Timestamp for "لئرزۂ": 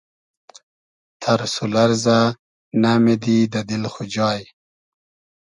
1.73-2.19